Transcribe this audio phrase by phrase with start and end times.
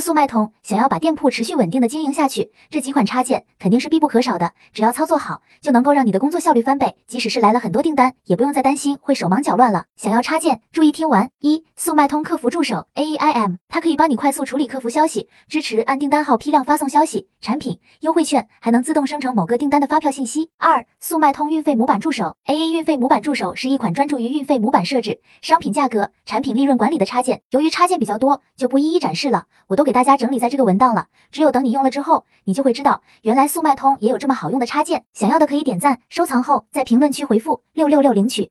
[0.00, 4.52] 速卖通想要把店铺持续稳定的经营下去，这几款插件肯定是必不可少的。
[4.72, 6.96] 只要操作好，就能够让你的工作效率翻倍。
[7.06, 9.84] 即使是来了很多订单，也不用再担心会手忙脚乱了。
[9.96, 20.50] 想要插件，注意听完：一、速卖通客服助手 AEIM，它可以帮你快速处理客服消息，支持按订单号批量发送消息、产品优惠券，还能自动生成某个订单的发票信息。
[20.58, 27.42] 二、速卖通运费模板助手 AA 运费模板助手是一款专注于运费模板设置、商品价格、产品利润管理的插件。
[27.50, 31.06] 由于插件比较多，就不一一展示了，我都给大家整理在这个文档了。
[31.30, 35.04] 只有等你用了之后，你就会知道，原来速卖通也有这么好用的插件。
[35.14, 38.48] 想要的可以点赞收藏后，在评论区回复六六六领取。